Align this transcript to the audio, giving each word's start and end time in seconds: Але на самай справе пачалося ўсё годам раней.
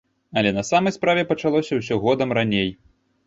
Але 0.39 0.51
на 0.53 0.63
самай 0.69 0.95
справе 0.95 1.25
пачалося 1.33 1.73
ўсё 1.81 1.99
годам 2.05 2.35
раней. 2.39 2.69